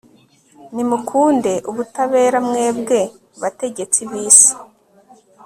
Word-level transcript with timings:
nimukunde 0.73 1.53
ubutabera, 1.69 2.37
mwebwe 2.47 2.99
bategetsi 3.41 3.99
b'isi 4.09 4.53